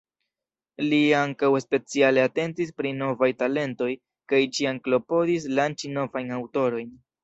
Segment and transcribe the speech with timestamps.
[0.85, 3.93] Li ankaŭ speciale atentis pri novaj talentoj
[4.35, 6.97] kaj ĉiam klopodis lanĉi novajn aŭtorojn.